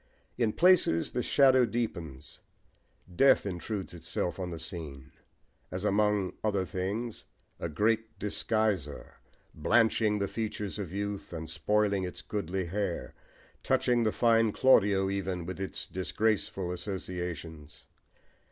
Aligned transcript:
In 0.35 0.51
places 0.51 1.11
the 1.11 1.21
shadow 1.21 1.63
deepens: 1.63 2.39
death 3.15 3.45
intrudes 3.45 3.93
itself 3.93 4.39
on 4.39 4.49
the 4.49 4.57
scene, 4.57 5.11
as 5.69 5.83
among 5.83 6.33
other 6.43 6.65
things 6.65 7.25
"a 7.59 7.69
great 7.69 8.17
disguiser," 8.17 9.17
blanching 9.53 10.17
the 10.17 10.27
features 10.27 10.79
of 10.79 10.91
youth 10.91 11.31
and 11.31 11.47
spoiling 11.47 12.03
its 12.03 12.23
goodly 12.23 12.65
hair, 12.65 13.13
touching 13.61 14.01
the 14.01 14.11
fine 14.11 14.51
Claudio 14.51 15.07
even 15.07 15.45
with 15.45 15.59
its 15.59 15.85
disgraceful 15.85 16.71
associations. 16.71 17.85